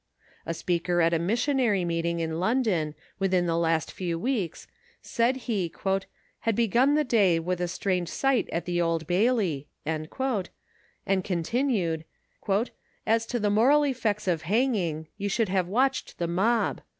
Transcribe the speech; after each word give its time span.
A 0.47 0.55
speaker 0.55 0.99
at 0.99 1.13
a 1.13 1.19
Missionary 1.19 1.85
meeting 1.85 2.21
in 2.21 2.39
London 2.39 2.95
within 3.19 3.45
the 3.45 3.55
last 3.55 3.91
few 3.91 4.17
weeks, 4.17 4.65
said 5.03 5.35
he 5.45 5.71
*' 6.05 6.39
had 6.39 6.55
begun 6.55 6.95
the 6.95 7.03
day 7.03 7.37
with 7.39 7.61
a 7.61 7.67
strange 7.67 8.09
sight 8.09 8.49
at 8.51 8.65
the 8.65 8.81
Old 8.81 9.05
Bailey," 9.05 9.67
and 9.85 10.09
continued, 11.23 12.05
*« 12.47 13.05
as 13.05 13.27
to 13.27 13.39
the 13.39 13.51
moral 13.51 13.83
effects 13.85 14.27
of 14.27 14.41
hanging, 14.41 15.07
you 15.17 15.29
should 15.29 15.49
have 15.49 15.67
watched 15.67 16.17
the 16.17 16.27
mob. 16.27 16.81